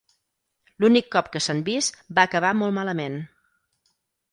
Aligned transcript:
L'únic 0.83 1.09
cop 1.15 1.29
que 1.35 1.43
s'han 1.49 1.61
vist 1.67 2.01
va 2.21 2.27
acabar 2.31 2.53
molt 2.65 2.77
malament. 2.81 3.21